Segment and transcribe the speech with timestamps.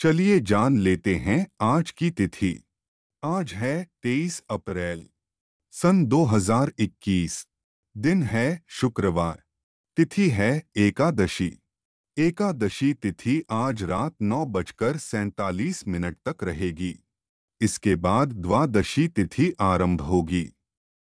[0.00, 2.62] चलिए जान लेते हैं आज की तिथि।
[3.24, 5.08] आज है 23 अप्रैल,
[5.70, 7.46] सन 2021
[7.96, 9.42] दिन है शुक्रवार,
[9.96, 11.50] तिथि है एकादशी।
[12.16, 16.94] एकादशी तिथि आज रात नौ बजकर सैंतालीस मिनट तक रहेगी।
[17.60, 20.48] इसके बाद द्वादशी तिथि आरंभ होगी।